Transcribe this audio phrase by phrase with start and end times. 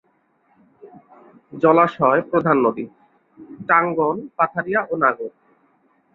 [1.53, 2.85] জলাশয় প্রধান নদী:
[3.67, 5.31] টাংগণ, পাথারিয়া ও নাগর।